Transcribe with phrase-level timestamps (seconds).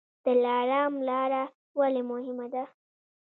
[0.25, 1.43] دلارام لاره
[1.79, 2.63] ولې مهمه ده؟